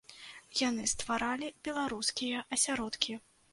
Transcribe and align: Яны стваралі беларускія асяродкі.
Яны 0.61 0.85
стваралі 0.93 1.47
беларускія 1.69 2.43
асяродкі. 2.59 3.21